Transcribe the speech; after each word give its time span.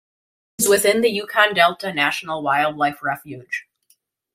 It 0.57 0.63
is 0.63 0.67
within 0.67 1.01
the 1.01 1.11
Yukon 1.11 1.53
Delta 1.53 1.93
National 1.93 2.41
Wildlife 2.41 3.03
Refuge. 3.03 3.67